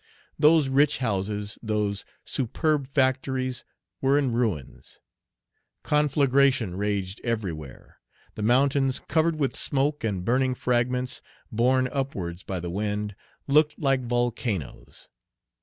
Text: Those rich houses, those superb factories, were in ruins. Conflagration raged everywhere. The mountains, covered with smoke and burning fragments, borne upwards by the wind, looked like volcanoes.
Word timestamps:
Those 0.39 0.67
rich 0.67 0.97
houses, 0.97 1.59
those 1.61 2.05
superb 2.25 2.87
factories, 2.87 3.63
were 4.01 4.17
in 4.17 4.31
ruins. 4.31 4.99
Conflagration 5.83 6.75
raged 6.75 7.21
everywhere. 7.23 7.99
The 8.33 8.41
mountains, 8.41 8.97
covered 8.97 9.35
with 9.39 9.55
smoke 9.55 10.03
and 10.03 10.25
burning 10.25 10.55
fragments, 10.55 11.21
borne 11.51 11.87
upwards 11.87 12.41
by 12.41 12.59
the 12.59 12.71
wind, 12.71 13.15
looked 13.45 13.77
like 13.77 14.03
volcanoes. 14.03 15.07